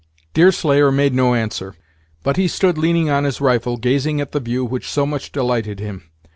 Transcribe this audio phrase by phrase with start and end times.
[0.33, 1.75] Deerslayer made no answer;
[2.23, 5.79] but he stood leaning on his rifle, gazing at the view which so much delighted
[5.79, 6.09] him.